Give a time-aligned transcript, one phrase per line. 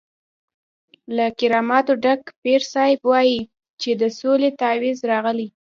[1.15, 3.39] له کراماتو ډک پیر صاحب وایي
[3.81, 5.47] چې د سولې تعویض راغلی.